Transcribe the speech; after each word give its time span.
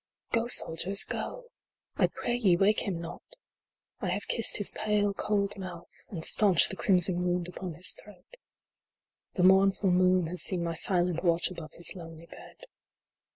V. 0.33 0.39
Go, 0.39 0.47
soldiers, 0.47 1.03
go! 1.03 1.51
I 1.95 2.07
pray 2.07 2.33
ye 2.35 2.55
wake 2.57 2.87
him 2.87 2.99
not. 2.99 3.21
I 3.99 4.07
have 4.07 4.25
kissed 4.27 4.57
his 4.57 4.71
pale, 4.71 5.13
cold 5.13 5.55
mouth, 5.59 5.91
and 6.09 6.25
staunched 6.25 6.71
the 6.71 6.75
crimson 6.75 7.21
wound 7.21 7.47
upon 7.47 7.75
his 7.75 7.93
throat. 7.93 8.35
The 9.35 9.43
mournful 9.43 9.91
moon 9.91 10.25
has 10.25 10.41
seen 10.41 10.63
my 10.63 10.73
silent 10.73 11.23
watch 11.23 11.51
above 11.51 11.73
his 11.73 11.93
lonely 11.95 12.25
bed. 12.25 12.61